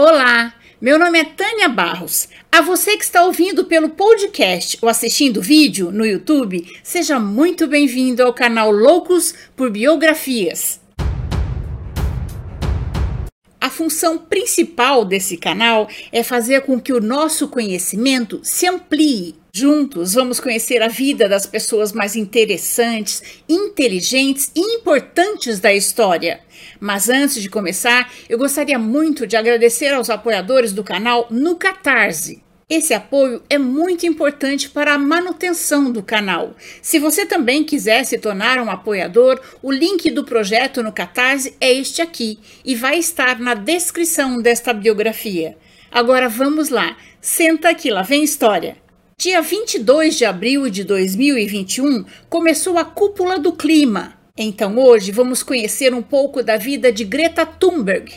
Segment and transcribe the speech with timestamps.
[0.00, 2.28] Olá, meu nome é Tânia Barros.
[2.52, 8.22] A você que está ouvindo pelo podcast ou assistindo vídeo no YouTube, seja muito bem-vindo
[8.22, 10.80] ao canal Loucos por Biografias.
[13.60, 19.34] A função principal desse canal é fazer com que o nosso conhecimento se amplie.
[19.52, 26.38] Juntos vamos conhecer a vida das pessoas mais interessantes, inteligentes e importantes da história.
[26.80, 32.42] Mas antes de começar, eu gostaria muito de agradecer aos apoiadores do canal no Catarse.
[32.70, 36.54] Esse apoio é muito importante para a manutenção do canal.
[36.82, 41.72] Se você também quiser se tornar um apoiador, o link do projeto no Catarse é
[41.72, 45.56] este aqui e vai estar na descrição desta biografia.
[45.90, 48.76] Agora vamos lá, senta aqui, lá vem história.
[49.16, 54.17] Dia 22 de abril de 2021 começou a Cúpula do Clima.
[54.40, 58.12] Então hoje vamos conhecer um pouco da vida de Greta Thunberg,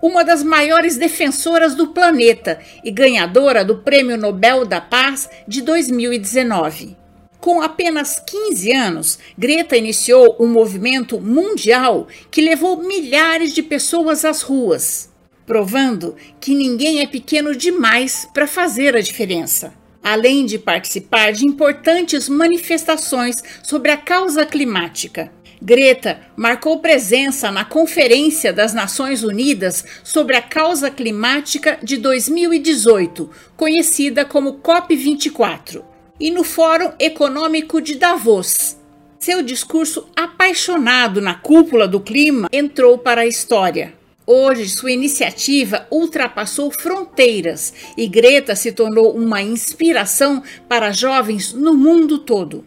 [0.00, 6.96] uma das maiores defensoras do planeta e ganhadora do Prêmio Nobel da Paz de 2019.
[7.40, 14.42] Com apenas 15 anos, Greta iniciou um movimento mundial que levou milhares de pessoas às
[14.42, 15.12] ruas,
[15.44, 19.74] provando que ninguém é pequeno demais para fazer a diferença.
[20.02, 28.52] Além de participar de importantes manifestações sobre a causa climática, Greta marcou presença na Conferência
[28.52, 35.82] das Nações Unidas sobre a Causa Climática de 2018, conhecida como COP24,
[36.20, 38.76] e no Fórum Econômico de Davos.
[39.18, 43.94] Seu discurso apaixonado na cúpula do clima entrou para a história.
[44.24, 52.18] Hoje, sua iniciativa ultrapassou fronteiras e Greta se tornou uma inspiração para jovens no mundo
[52.18, 52.64] todo.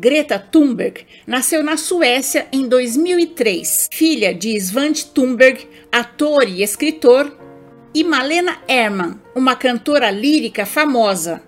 [0.00, 7.30] Greta Thunberg nasceu na Suécia em 2003, filha de Svante Thunberg, ator e escritor,
[7.92, 11.42] e Malena Herman, uma cantora lírica famosa.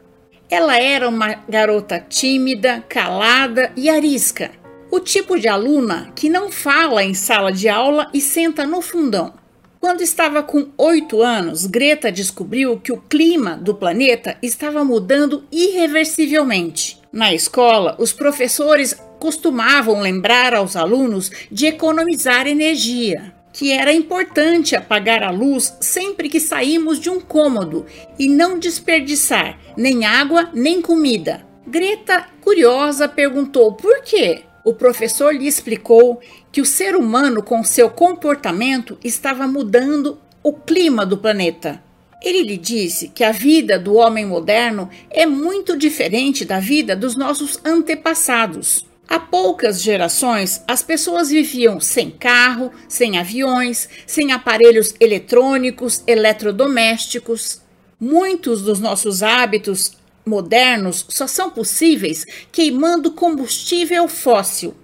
[0.50, 4.51] Ela era uma garota tímida, calada e arisca,
[4.91, 9.33] o tipo de aluna que não fala em sala de aula e senta no fundão.
[9.80, 17.02] Quando estava com oito anos, Greta descobriu que o clima do planeta estava mudando irreversivelmente.
[17.12, 25.23] Na escola, os professores costumavam lembrar aos alunos de economizar energia, que era importante apagar
[25.23, 27.84] a luz sempre que saímos de um cômodo
[28.18, 31.46] e não desperdiçar nem água nem comida.
[31.67, 34.44] Greta, curiosa, perguntou por quê.
[34.64, 36.18] O professor lhe explicou
[36.50, 41.83] que o ser humano, com seu comportamento, estava mudando o clima do planeta.
[42.23, 47.17] Ele lhe disse que a vida do homem moderno é muito diferente da vida dos
[47.17, 48.87] nossos antepassados.
[49.09, 57.61] Há poucas gerações, as pessoas viviam sem carro, sem aviões, sem aparelhos eletrônicos, eletrodomésticos.
[57.99, 64.75] Muitos dos nossos hábitos modernos só são possíveis queimando combustível fóssil.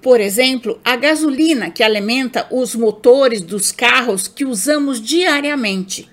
[0.00, 6.08] Por exemplo, a gasolina que alimenta os motores dos carros que usamos diariamente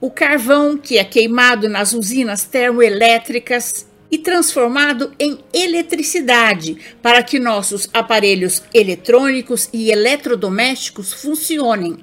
[0.00, 7.88] o carvão que é queimado nas usinas termoelétricas e transformado em eletricidade para que nossos
[7.92, 11.98] aparelhos eletrônicos e eletrodomésticos funcionem.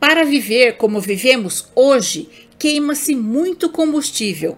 [0.00, 2.28] Para viver como vivemos hoje,
[2.58, 4.56] queima-se muito combustível.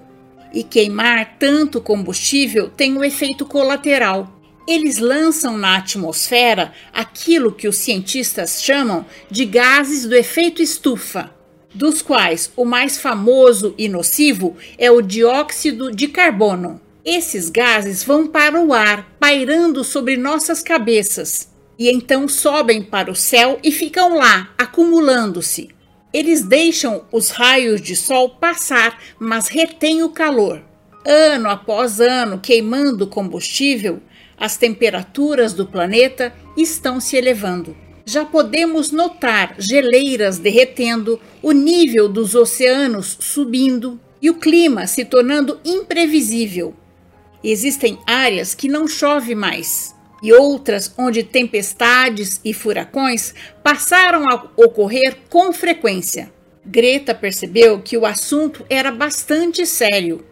[0.55, 4.33] E queimar tanto combustível tem um efeito colateral.
[4.67, 11.36] Eles lançam na atmosfera aquilo que os cientistas chamam de gases do efeito estufa
[11.77, 16.81] dos quais o mais famoso e nocivo é o dióxido de carbono.
[17.05, 23.15] Esses gases vão para o ar, pairando sobre nossas cabeças, e então sobem para o
[23.15, 25.69] céu e ficam lá, acumulando-se.
[26.13, 30.63] Eles deixam os raios de sol passar, mas retêm o calor.
[31.05, 34.01] Ano após ano, queimando combustível,
[34.39, 37.77] as temperaturas do planeta estão se elevando
[38.09, 45.61] já podemos notar geleiras derretendo, o nível dos oceanos subindo e o clima se tornando
[45.65, 46.73] imprevisível.
[47.43, 55.19] Existem áreas que não chove mais e outras onde tempestades e furacões passaram a ocorrer
[55.29, 56.33] com frequência.
[56.65, 60.25] Greta percebeu que o assunto era bastante sério.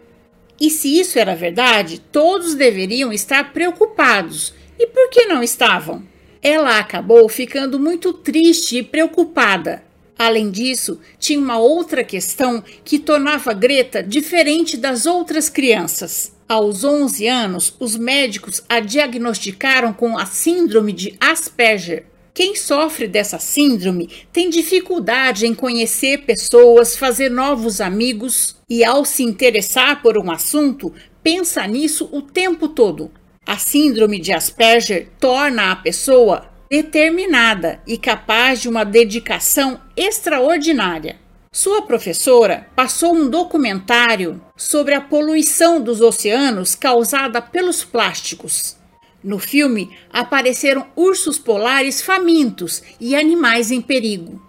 [0.59, 4.53] E se isso era verdade, todos deveriam estar preocupados.
[4.79, 6.14] E por que não estavam?
[6.47, 9.81] Ela acabou ficando muito triste e preocupada.
[10.15, 16.35] Além disso, tinha uma outra questão que tornava Greta diferente das outras crianças.
[16.47, 22.05] Aos 11 anos, os médicos a diagnosticaram com a síndrome de Asperger.
[22.31, 29.23] Quem sofre dessa síndrome tem dificuldade em conhecer pessoas, fazer novos amigos e, ao se
[29.23, 30.93] interessar por um assunto,
[31.23, 33.09] pensa nisso o tempo todo.
[33.47, 41.17] A síndrome de Asperger torna a pessoa determinada e capaz de uma dedicação extraordinária.
[41.51, 48.75] Sua professora passou um documentário sobre a poluição dos oceanos causada pelos plásticos.
[49.23, 54.41] No filme apareceram ursos polares famintos e animais em perigo.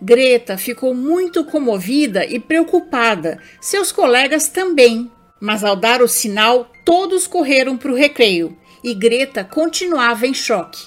[0.00, 5.10] Greta ficou muito comovida e preocupada, seus colegas também.
[5.42, 10.80] Mas ao dar o sinal, todos correram para o recreio e Greta continuava em choque.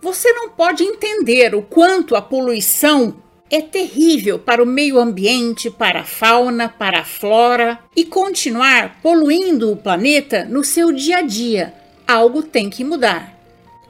[0.00, 6.00] Você não pode entender o quanto a poluição é terrível para o meio ambiente, para
[6.00, 11.74] a fauna, para a flora e continuar poluindo o planeta no seu dia a dia,
[12.06, 13.38] algo tem que mudar.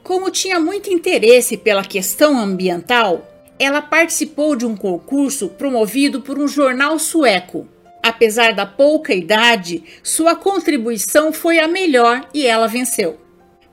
[0.02, 3.24] Como tinha muito interesse pela questão ambiental,
[3.56, 7.68] ela participou de um concurso promovido por um jornal sueco.
[8.02, 13.20] Apesar da pouca idade, sua contribuição foi a melhor e ela venceu.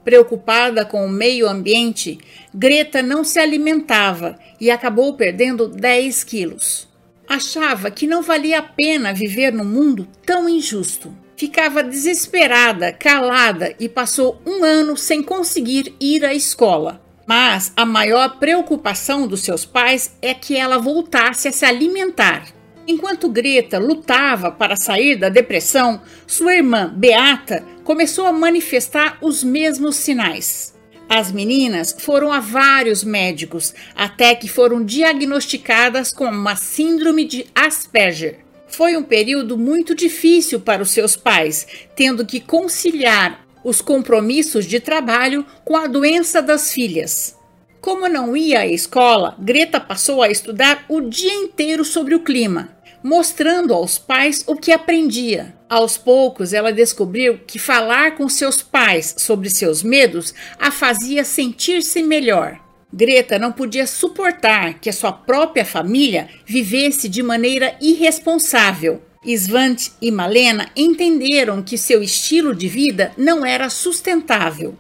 [0.04, 2.20] Preocupada com o meio ambiente,
[2.54, 6.88] Greta não se alimentava e acabou perdendo 10 quilos.
[7.28, 11.12] Achava que não valia a pena viver num mundo tão injusto.
[11.36, 17.02] Ficava desesperada, calada e passou um ano sem conseguir ir à escola.
[17.26, 22.46] Mas a maior preocupação dos seus pais é que ela voltasse a se alimentar.
[22.88, 29.96] Enquanto Greta lutava para sair da depressão, sua irmã Beata começou a manifestar os mesmos
[29.96, 30.76] sinais.
[31.10, 38.40] As meninas foram a vários médicos até que foram diagnosticadas com uma síndrome de Asperger.
[38.68, 44.80] Foi um período muito difícil para os seus pais, tendo que conciliar os compromissos de
[44.80, 47.36] trabalho com a doença das filhas.
[47.82, 52.75] Como não ia à escola, Greta passou a estudar o dia inteiro sobre o clima,
[53.06, 55.56] mostrando aos pais o que aprendia.
[55.70, 62.02] Aos poucos, ela descobriu que falar com seus pais sobre seus medos a fazia sentir-se
[62.02, 62.60] melhor.
[62.92, 69.04] Greta não podia suportar que a sua própria família vivesse de maneira irresponsável.
[69.24, 74.76] Svante e Malena entenderam que seu estilo de vida não era sustentável.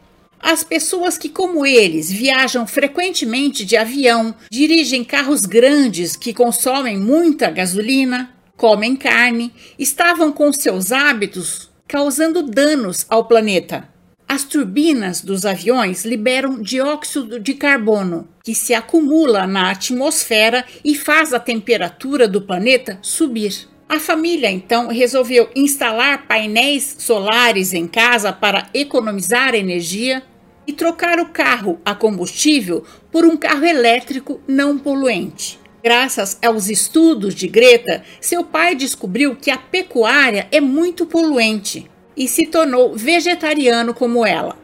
[0.47, 7.49] As pessoas que, como eles, viajam frequentemente de avião, dirigem carros grandes que consomem muita
[7.49, 13.89] gasolina, comem carne, estavam com seus hábitos causando danos ao planeta.
[14.29, 21.33] As turbinas dos aviões liberam dióxido de carbono, que se acumula na atmosfera e faz
[21.33, 23.67] a temperatura do planeta subir.
[23.89, 30.21] A família então resolveu instalar painéis solares em casa para economizar energia
[30.67, 35.59] e trocar o carro a combustível por um carro elétrico não poluente.
[35.83, 42.27] Graças aos estudos de Greta, seu pai descobriu que a pecuária é muito poluente e
[42.27, 44.57] se tornou vegetariano como ela.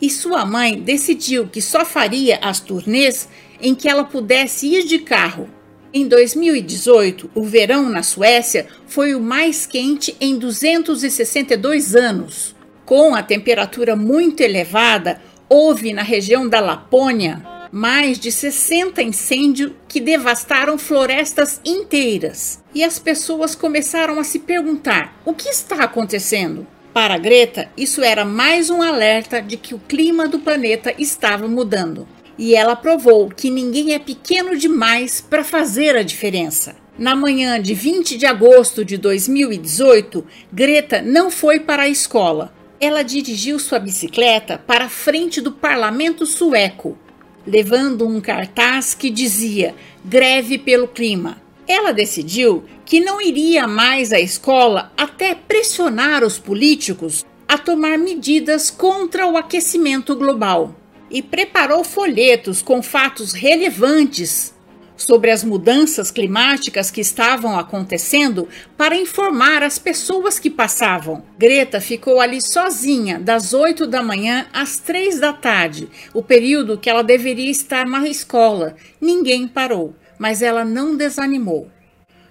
[0.00, 3.28] E sua mãe decidiu que só faria as turnês
[3.60, 5.48] em que ela pudesse ir de carro.
[5.92, 12.54] Em 2018, o verão na Suécia foi o mais quente em 262 anos.
[12.84, 20.00] Com a temperatura muito elevada, houve na região da Lapônia mais de 60 incêndios que
[20.00, 22.62] devastaram florestas inteiras.
[22.74, 26.66] E as pessoas começaram a se perguntar: o que está acontecendo?
[26.92, 32.08] Para Greta, isso era mais um alerta de que o clima do planeta estava mudando.
[32.36, 36.76] E ela provou que ninguém é pequeno demais para fazer a diferença.
[36.98, 42.52] Na manhã de 20 de agosto de 2018, Greta não foi para a escola.
[42.80, 46.96] Ela dirigiu sua bicicleta para a frente do parlamento sueco,
[47.44, 51.42] levando um cartaz que dizia Greve pelo Clima.
[51.66, 58.70] Ela decidiu que não iria mais à escola até pressionar os políticos a tomar medidas
[58.70, 60.74] contra o aquecimento global
[61.10, 64.54] e preparou folhetos com fatos relevantes
[64.98, 71.24] sobre as mudanças climáticas que estavam acontecendo para informar as pessoas que passavam.
[71.38, 76.90] Greta ficou ali sozinha das 8 da manhã às 3 da tarde, o período que
[76.90, 78.76] ela deveria estar na escola.
[79.00, 81.68] Ninguém parou mas ela não desanimou.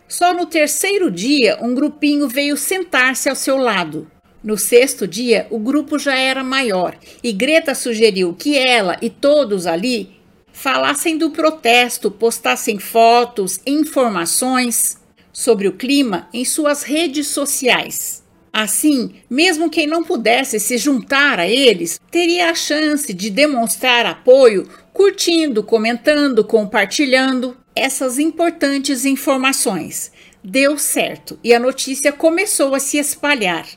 [0.07, 4.09] Só no terceiro dia, um grupinho veio sentar-se ao seu lado.
[4.43, 9.65] No sexto dia, o grupo já era maior e Greta sugeriu que ela e todos
[9.65, 10.16] ali
[10.57, 14.97] falassem do protesto, postassem fotos, informações
[15.31, 18.23] sobre o clima em suas redes sociais.
[18.51, 24.67] Assim, mesmo quem não pudesse se juntar a eles, teria a chance de demonstrar apoio
[24.91, 30.11] curtindo, comentando, compartilhando essas importantes informações.
[30.43, 33.67] Deu certo e a notícia começou a se espalhar.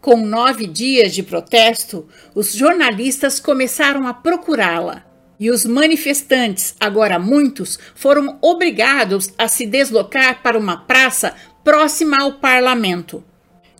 [0.00, 5.08] Com nove dias de protesto, os jornalistas começaram a procurá-la.
[5.40, 12.34] E os manifestantes, agora muitos, foram obrigados a se deslocar para uma praça próxima ao
[12.34, 13.24] parlamento.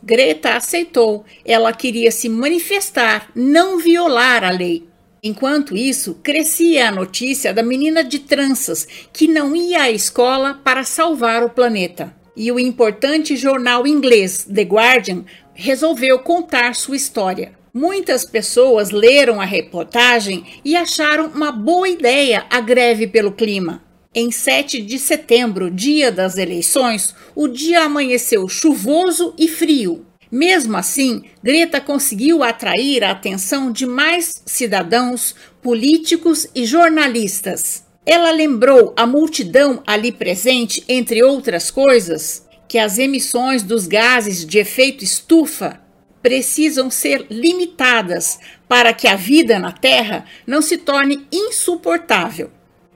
[0.03, 4.87] Greta aceitou, ela queria se manifestar, não violar a lei.
[5.21, 10.83] Enquanto isso, crescia a notícia da menina de tranças que não ia à escola para
[10.83, 12.11] salvar o planeta.
[12.35, 17.60] E o importante jornal inglês The Guardian resolveu contar sua história.
[17.73, 23.81] Muitas pessoas leram a reportagem e acharam uma boa ideia a greve pelo clima.
[24.13, 30.05] Em 7 de setembro, dia das eleições, o dia amanheceu chuvoso e frio.
[30.29, 37.85] Mesmo assim, Greta conseguiu atrair a atenção de mais cidadãos, políticos e jornalistas.
[38.05, 44.59] Ela lembrou a multidão ali presente, entre outras coisas, que as emissões dos gases de
[44.59, 45.79] efeito estufa
[46.21, 52.51] precisam ser limitadas para que a vida na Terra não se torne insuportável.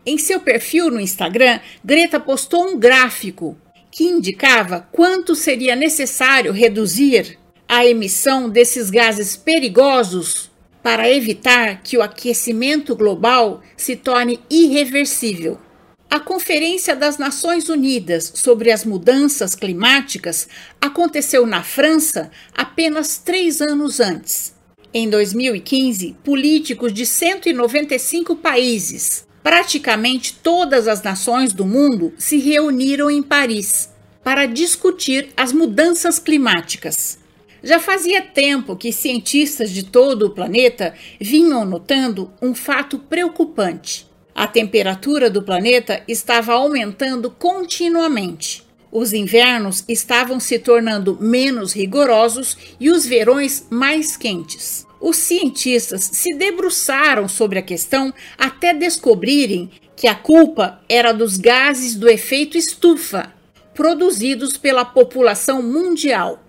[0.05, 3.57] Em seu perfil no Instagram, Greta postou um gráfico
[3.91, 10.51] que indicava quanto seria necessário reduzir a emissão desses gases perigosos
[10.83, 15.59] para evitar que o aquecimento global se torne irreversível.
[16.09, 20.47] A Conferência das Nações Unidas sobre as Mudanças Climáticas
[20.79, 24.53] aconteceu na França apenas três anos antes.
[24.93, 33.21] Em 2015, políticos de 195 países praticamente todas as nações do mundo se reuniram em
[33.21, 33.93] Paris
[34.23, 37.19] para discutir as mudanças climáticas.
[37.61, 44.07] Já fazia tempo que cientistas de todo o planeta vinham notando um fato preocupante.
[44.35, 48.65] A temperatura do planeta estava aumentando continuamente.
[48.91, 54.85] Os invernos estavam se tornando menos rigorosos e os verões mais quentes.
[54.99, 61.95] Os cientistas se debruçaram sobre a questão até descobrirem que a culpa era dos gases
[61.95, 63.33] do efeito estufa
[63.73, 66.43] produzidos pela população mundial.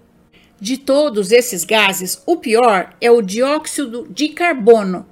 [0.60, 5.06] De todos esses gases, o pior é o dióxido de carbono,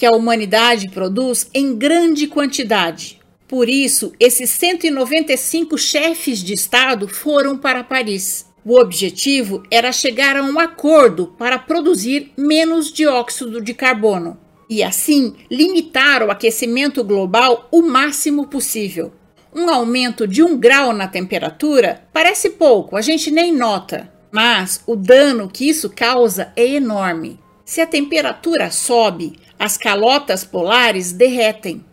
[0.00, 3.20] que a humanidade produz em grande quantidade.
[3.46, 8.46] Por isso, esses 195 chefes de Estado foram para Paris.
[8.64, 14.38] O objetivo era chegar a um acordo para produzir menos dióxido de carbono
[14.70, 19.12] e, assim, limitar o aquecimento global o máximo possível.
[19.54, 24.96] Um aumento de um grau na temperatura parece pouco, a gente nem nota, mas o
[24.96, 27.38] dano que isso causa é enorme.
[27.70, 31.84] Se a temperatura sobe, as calotas polares derretem.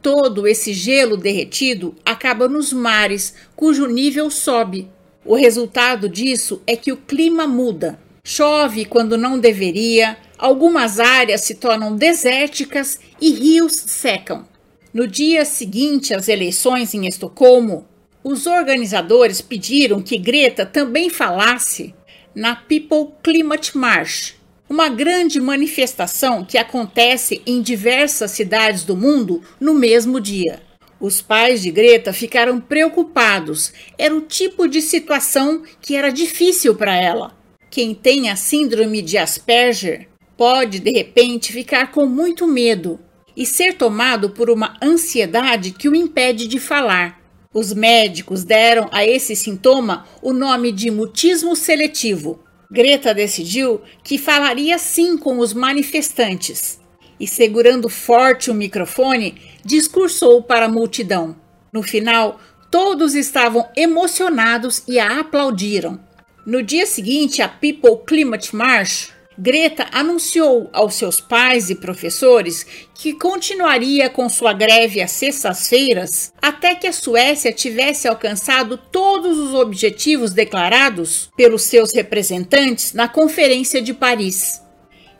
[0.00, 4.88] Todo esse gelo derretido acaba nos mares, cujo nível sobe,
[5.24, 7.98] o resultado disso é que o clima muda.
[8.22, 14.46] Chove quando não deveria, algumas áreas se tornam desérticas e rios secam.
[14.92, 17.88] No dia seguinte às eleições em Estocolmo,
[18.22, 21.92] os organizadores pediram que Greta também falasse
[22.32, 29.74] na People Climate March, uma grande manifestação que acontece em diversas cidades do mundo no
[29.74, 30.62] mesmo dia.
[30.98, 33.72] Os pais de Greta ficaram preocupados.
[33.98, 37.36] Era o tipo de situação que era difícil para ela.
[37.70, 42.98] Quem tem a síndrome de Asperger pode, de repente, ficar com muito medo
[43.36, 47.20] e ser tomado por uma ansiedade que o impede de falar.
[47.52, 52.40] Os médicos deram a esse sintoma o nome de mutismo seletivo.
[52.70, 56.80] Greta decidiu que falaria sim com os manifestantes
[57.18, 61.36] e, segurando forte o microfone, discursou para a multidão.
[61.72, 62.40] No final,
[62.70, 66.00] todos estavam emocionados e a aplaudiram.
[66.44, 72.64] No dia seguinte, a People Climate March, Greta anunciou aos seus pais e professores
[72.94, 79.52] que continuaria com sua greve às sextas-feiras até que a Suécia tivesse alcançado todos os
[79.52, 84.62] objetivos declarados pelos seus representantes na Conferência de Paris.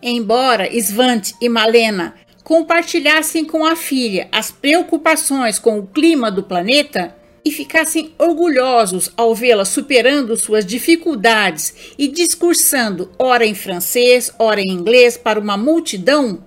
[0.01, 7.17] Embora Svante e Malena compartilhassem com a filha as preocupações com o clima do planeta
[7.45, 14.71] e ficassem orgulhosos ao vê-la superando suas dificuldades e discursando, ora em francês, ora em
[14.71, 16.43] inglês, para uma multidão,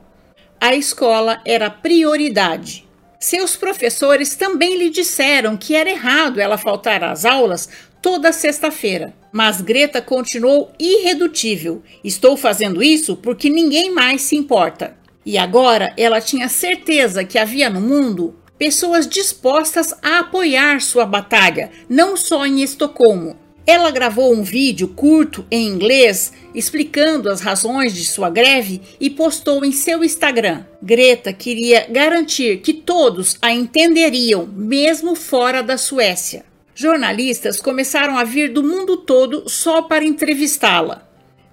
[0.60, 2.88] a escola era prioridade.
[3.20, 7.70] Seus professores também lhe disseram que era errado ela faltar às aulas
[8.02, 9.14] toda sexta-feira.
[9.32, 11.84] Mas Greta continuou irredutível.
[12.04, 14.96] Estou fazendo isso porque ninguém mais se importa.
[15.26, 21.72] E agora ela tinha certeza que havia no mundo pessoas dispostas a apoiar sua batalha,
[21.90, 23.38] não só em Estocolmo.
[23.66, 29.66] Ela gravou um vídeo curto em inglês explicando as razões de sua greve e postou
[29.66, 30.66] em seu Instagram.
[30.82, 36.46] Greta queria garantir que todos a entenderiam, mesmo fora da Suécia.
[36.74, 41.07] Jornalistas começaram a vir do mundo todo só para entrevistá-la.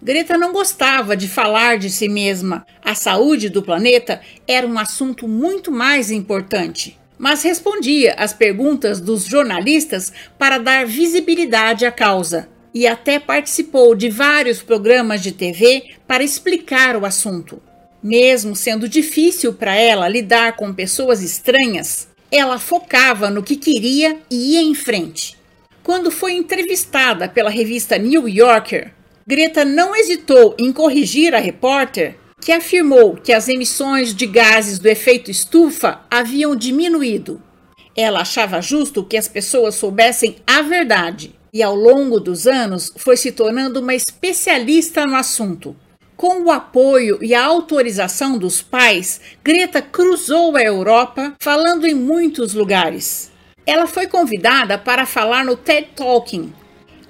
[0.04, 2.66] Greta não gostava de falar de si mesma.
[2.84, 6.98] A saúde do planeta era um assunto muito mais importante.
[7.16, 12.50] Mas respondia às perguntas dos jornalistas para dar visibilidade à causa.
[12.74, 17.62] E até participou de vários programas de TV para explicar o assunto.
[18.02, 24.52] Mesmo sendo difícil para ela lidar com pessoas estranhas, ela focava no que queria e
[24.52, 25.38] ia em frente.
[25.82, 28.92] Quando foi entrevistada pela revista New Yorker,
[29.26, 34.86] Greta não hesitou em corrigir a repórter, que afirmou que as emissões de gases do
[34.86, 37.40] efeito estufa haviam diminuído.
[37.96, 43.16] Ela achava justo que as pessoas soubessem a verdade e, ao longo dos anos, foi
[43.16, 45.74] se tornando uma especialista no assunto.
[46.16, 52.52] Com o apoio e a autorização dos pais, Greta cruzou a Europa, falando em muitos
[52.52, 53.32] lugares.
[53.64, 56.52] Ela foi convidada para falar no TED Talking,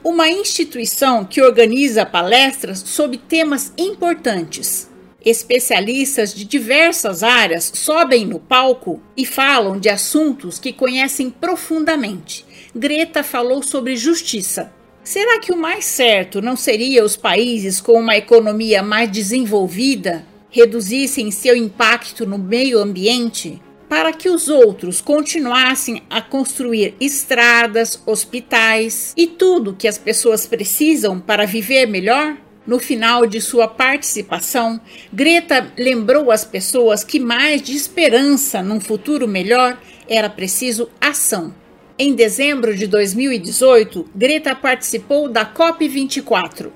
[0.05, 4.91] uma instituição que organiza palestras sobre temas importantes.
[5.25, 12.45] Especialistas de diversas áreas sobem no palco e falam de assuntos que conhecem profundamente.
[12.77, 14.71] Greta falou sobre justiça.
[15.03, 21.33] Será que o mais certo não seria os países com uma economia mais desenvolvida reduzissem
[21.33, 23.61] seu impacto no meio ambiente?
[23.95, 31.21] Para que os outros continuassem a construir estradas, hospitais e tudo que as pessoas precisam
[31.21, 32.37] para viver melhor?
[32.67, 34.81] No final de sua participação,
[35.13, 41.55] Greta lembrou às pessoas que mais de esperança num futuro melhor era preciso ação.
[41.97, 46.73] Em dezembro de 2018, Greta participou da COP24.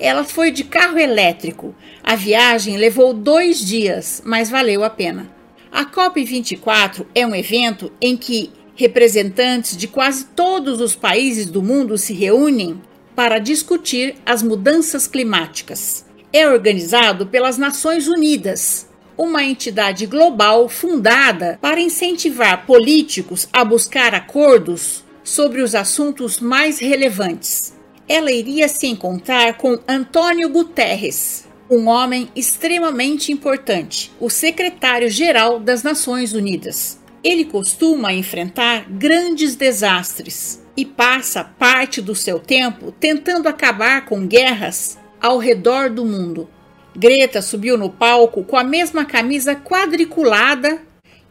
[0.00, 1.74] Ela foi de carro elétrico.
[2.02, 5.33] A viagem levou dois dias, mas valeu a pena.
[5.74, 11.98] A COP24 é um evento em que representantes de quase todos os países do mundo
[11.98, 12.80] se reúnem
[13.16, 16.06] para discutir as mudanças climáticas.
[16.32, 25.02] É organizado pelas Nações Unidas, uma entidade global fundada para incentivar políticos a buscar acordos
[25.24, 27.74] sobre os assuntos mais relevantes.
[28.08, 36.32] Ela iria se encontrar com Antônio Guterres, um homem extremamente importante, o secretário-geral das Nações
[36.32, 37.00] Unidas.
[37.22, 44.98] Ele costuma enfrentar grandes desastres e passa parte do seu tempo tentando acabar com guerras
[45.20, 46.48] ao redor do mundo.
[46.94, 50.82] Greta subiu no palco com a mesma camisa quadriculada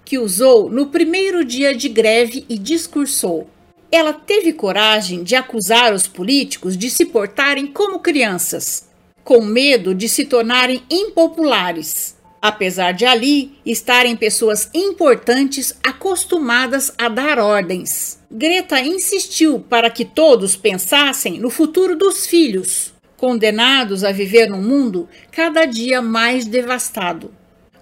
[0.04, 3.48] que usou no primeiro dia de greve e discursou.
[3.91, 8.91] Ela teve coragem de acusar os políticos de se portarem como crianças
[9.23, 17.39] com medo de se tornarem impopulares, apesar de ali estarem pessoas importantes acostumadas a dar
[17.39, 18.19] ordens.
[18.29, 25.07] Greta insistiu para que todos pensassem no futuro dos filhos, condenados a viver num mundo
[25.31, 27.31] cada dia mais devastado.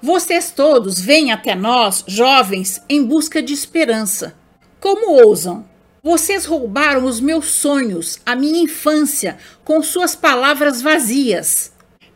[0.02, 4.36] Vocês todos vêm até nós, jovens, em busca de esperança.
[4.80, 5.66] Como ousam
[6.04, 11.72] vocês roubaram os meus sonhos, a minha infância, com suas palavras vazias.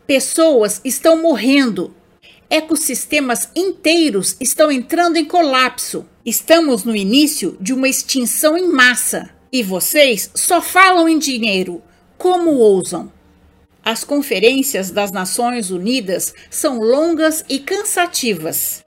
[0.06, 1.94] Pessoas estão morrendo.
[2.50, 6.04] Ecossistemas inteiros estão entrando em colapso.
[6.24, 9.30] Estamos no início de uma extinção em massa.
[9.52, 11.80] E vocês só falam em dinheiro.
[12.18, 13.12] Como ousam?
[13.84, 18.84] As conferências das Nações Unidas são longas e cansativas.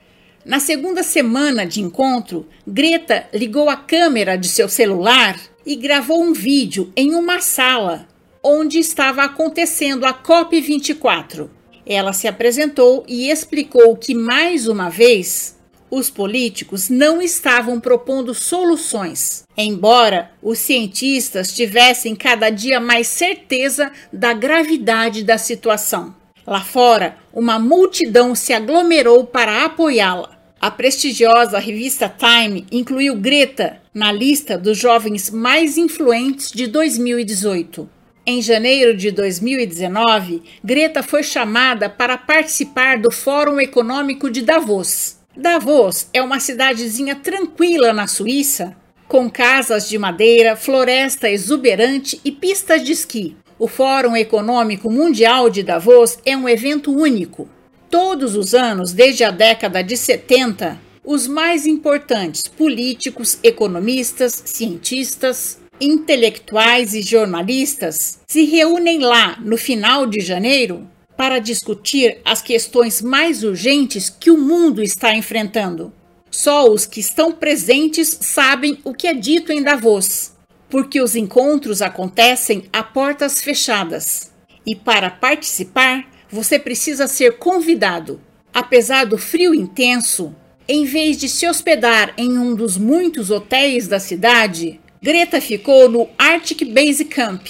[0.50, 6.34] Na segunda semana de encontro, Greta ligou a câmera de seu celular e gravou um
[6.34, 8.08] vídeo em uma sala
[8.44, 11.52] onde estava acontecendo a COP24.
[11.86, 15.56] Ela se apresentou e explicou que, mais uma vez,
[15.92, 24.34] os políticos não estavam propondo soluções, embora os cientistas tivessem cada dia mais certeza da
[24.34, 26.16] gravidade da situação.
[26.44, 30.38] Lá fora, uma multidão se aglomerou para apoiá-la.
[30.62, 37.89] A prestigiosa revista Time incluiu Greta na lista dos jovens mais influentes de 2018.
[38.26, 45.17] Em janeiro de 2019, Greta foi chamada para participar do Fórum Econômico de Davos.
[45.34, 48.76] Davos é uma cidadezinha tranquila na Suíça,
[49.08, 53.38] com casas de madeira, floresta exuberante e pistas de esqui.
[53.58, 57.48] O Fórum Econômico Mundial de Davos é um evento único
[57.89, 66.93] Todos os anos, desde a década de 70, os mais importantes políticos, economistas, cientistas, intelectuais
[66.93, 74.10] e jornalistas se reúnem lá no final de janeiro para discutir as questões mais urgentes
[74.10, 75.91] que o mundo está enfrentando.
[76.30, 80.34] Só os que estão presentes sabem o que é dito em Davos,
[80.69, 84.32] porque os encontros acontecem a portas fechadas.
[84.65, 88.22] E para participar, você precisa ser convidado.
[88.54, 90.36] Apesar do frio intenso,
[90.68, 96.10] em vez de se hospedar em um dos muitos hotéis da cidade, Greta ficou no
[96.18, 97.48] Arctic Base Camp,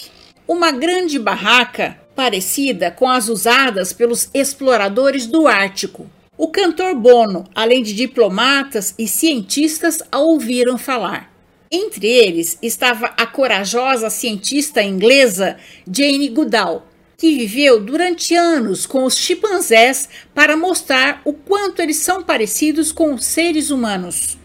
[0.47, 6.09] uma grande barraca parecida com as usadas pelos exploradores do Ártico.
[6.37, 11.33] O cantor Bono, além de diplomatas e cientistas, a ouviram falar.
[11.71, 15.57] Entre eles estava a corajosa cientista inglesa
[15.91, 16.88] Jane Goodall,
[17.19, 23.13] que viveu durante anos com os chimpanzés para mostrar o quanto eles são parecidos com
[23.13, 24.37] os seres humanos.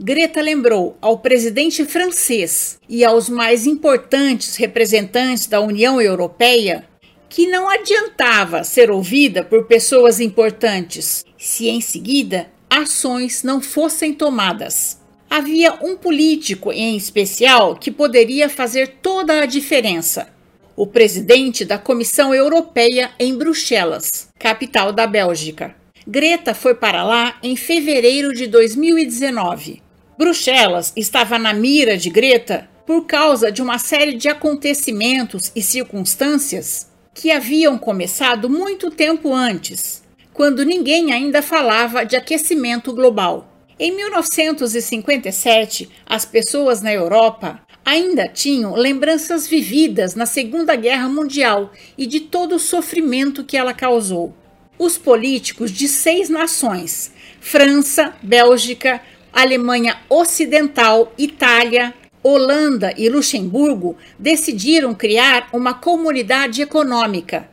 [0.00, 6.88] Greta lembrou ao presidente francês e aos mais importantes representantes da União Europeia
[7.28, 14.98] que não adiantava ser ouvida por pessoas importantes se em seguida ações não fossem tomadas.
[15.28, 20.32] Havia um político em especial que poderia fazer toda a diferença
[20.76, 25.74] o presidente da Comissão Europeia em Bruxelas, capital da Bélgica.
[26.06, 29.82] Greta foi para lá em fevereiro de 2019.
[30.18, 36.90] Bruxelas estava na mira de Greta por causa de uma série de acontecimentos e circunstâncias
[37.14, 43.48] que haviam começado muito tempo antes, quando ninguém ainda falava de aquecimento global.
[43.78, 52.06] Em 1957, as pessoas na Europa ainda tinham lembranças vividas na Segunda Guerra Mundial e
[52.06, 54.34] de todo o sofrimento que ela causou.
[54.78, 59.00] Os políticos de seis nações França, Bélgica,
[59.32, 61.92] Alemanha Ocidental, Itália,
[62.22, 67.48] Holanda e Luxemburgo decidiram criar uma comunidade econômica.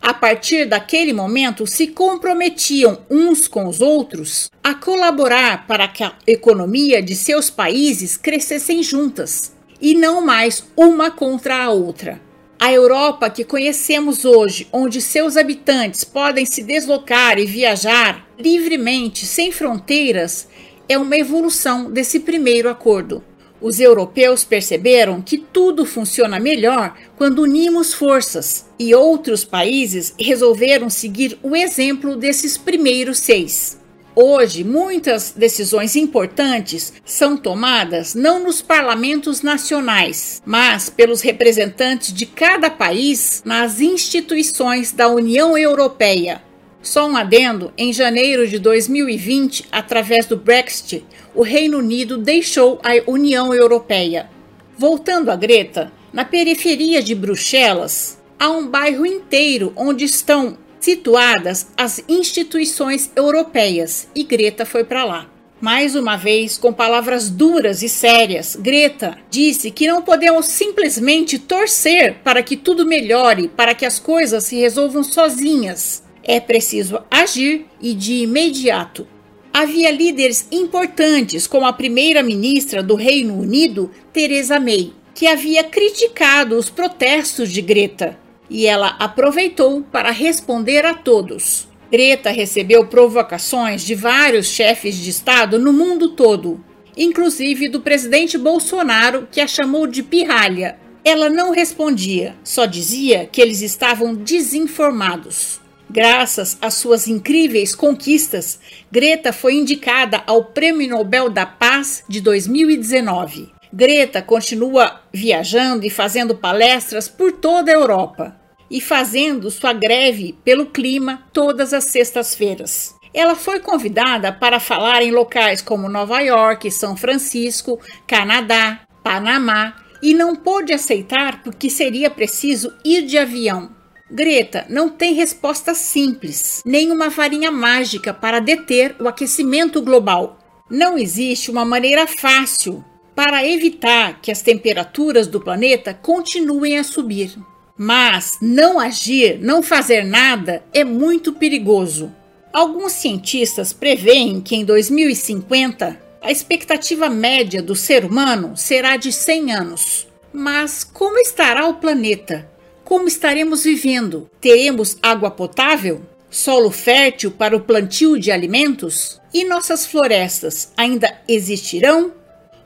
[0.00, 6.12] A partir daquele momento, se comprometiam uns com os outros a colaborar para que a
[6.26, 12.20] economia de seus países crescessem juntas e não mais uma contra a outra.
[12.56, 19.50] A Europa que conhecemos hoje, onde seus habitantes podem se deslocar e viajar livremente, sem
[19.50, 20.46] fronteiras,
[20.88, 23.24] é uma evolução desse primeiro acordo.
[23.60, 31.36] Os europeus perceberam que tudo funciona melhor quando unimos forças, e outros países resolveram seguir
[31.42, 33.81] o exemplo desses primeiros seis.
[34.14, 42.68] Hoje, muitas decisões importantes são tomadas não nos parlamentos nacionais, mas pelos representantes de cada
[42.68, 46.42] país nas instituições da União Europeia.
[46.82, 53.10] Só um adendo: em janeiro de 2020, através do Brexit, o Reino Unido deixou a
[53.10, 54.28] União Europeia.
[54.76, 62.02] Voltando a Greta, na periferia de Bruxelas, há um bairro inteiro onde estão situadas as
[62.08, 65.28] instituições europeias e Greta foi para lá.
[65.60, 72.16] Mais uma vez, com palavras duras e sérias, Greta disse que não podemos simplesmente torcer
[72.24, 76.02] para que tudo melhore, para que as coisas se resolvam sozinhas.
[76.24, 79.06] É preciso agir e de imediato.
[79.52, 86.68] Havia líderes importantes, como a primeira-ministra do Reino Unido, Theresa May, que havia criticado os
[86.68, 88.18] protestos de Greta
[88.52, 91.66] e ela aproveitou para responder a todos.
[91.90, 96.62] Greta recebeu provocações de vários chefes de Estado no mundo todo,
[96.94, 100.78] inclusive do presidente Bolsonaro, que a chamou de pirralha.
[101.02, 105.58] Ela não respondia, só dizia que eles estavam desinformados.
[105.88, 108.60] Graças às suas incríveis conquistas,
[108.90, 113.50] Greta foi indicada ao Prêmio Nobel da Paz de 2019.
[113.72, 118.41] Greta continua viajando e fazendo palestras por toda a Europa
[118.72, 122.94] e fazendo sua greve pelo clima todas as sextas-feiras.
[123.12, 130.14] Ela foi convidada para falar em locais como Nova York, São Francisco, Canadá, Panamá e
[130.14, 133.70] não pôde aceitar porque seria preciso ir de avião.
[134.10, 140.38] Greta não tem resposta simples, nem uma varinha mágica para deter o aquecimento global.
[140.70, 142.82] Não existe uma maneira fácil
[143.14, 147.36] para evitar que as temperaturas do planeta continuem a subir.
[147.76, 152.12] Mas não agir, não fazer nada é muito perigoso.
[152.52, 159.52] Alguns cientistas preveem que em 2050 a expectativa média do ser humano será de 100
[159.54, 160.06] anos.
[160.32, 162.48] Mas como estará o planeta?
[162.84, 164.30] Como estaremos vivendo?
[164.40, 166.02] Teremos água potável?
[166.30, 169.20] Solo fértil para o plantio de alimentos?
[169.32, 172.12] E nossas florestas ainda existirão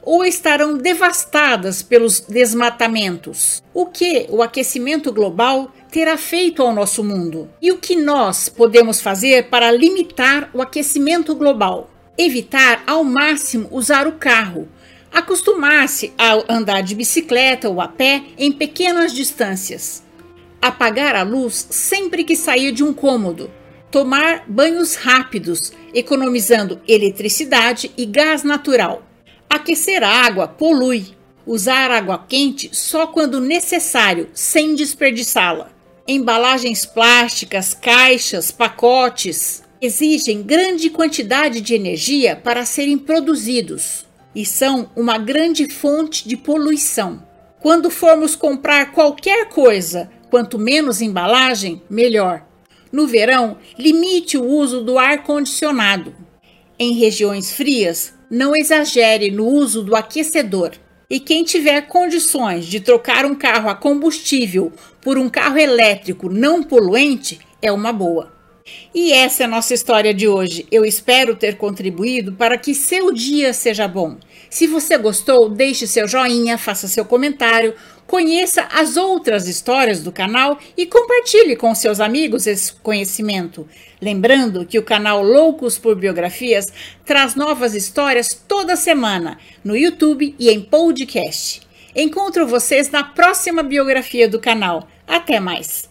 [0.07, 3.61] ou estarão devastadas pelos desmatamentos?
[3.75, 7.51] O que o aquecimento global terá feito ao nosso mundo?
[7.61, 11.91] E o que nós podemos fazer para limitar o aquecimento global?
[12.17, 14.69] Evitar ao máximo usar o carro,
[15.13, 20.05] acostumar-se a andar de bicicleta ou a pé em pequenas distâncias,
[20.63, 23.51] apagar a luz sempre que sair de um cômodo,
[23.91, 29.06] tomar banhos rápidos, economizando eletricidade e gás natural
[29.49, 31.15] Aquecer a água polui.
[31.47, 35.71] Usar água quente só quando necessário, sem desperdiçá-la.
[36.09, 45.19] Embalagens plásticas, caixas, pacotes exigem grande quantidade de energia para serem produzidos e são uma
[45.19, 47.23] grande fonte de poluição.
[47.61, 52.45] Quando formos comprar qualquer coisa, quanto menos embalagem, melhor.
[52.93, 56.15] No verão, limite o uso do ar condicionado.
[56.79, 60.73] Em regiões frias, não exagere no uso do aquecedor.
[61.09, 66.63] E quem tiver condições de trocar um carro a combustível por um carro elétrico não
[66.63, 68.35] poluente é uma boa.
[68.93, 70.67] E essa é a nossa história de hoje.
[70.71, 74.17] Eu espero ter contribuído para que seu dia seja bom.
[74.51, 77.75] Se você gostou, deixe seu joinha, faça seu comentário,
[78.07, 83.69] conheça as outras histórias do canal e compartilhe com seus amigos esse conhecimento.
[84.01, 86.67] Lembrando que o canal Loucos por Biografias
[87.05, 91.63] traz novas histórias toda semana no YouTube e em podcast.
[91.95, 94.87] Encontro vocês na próxima biografia do canal.
[95.07, 95.86] Até mais!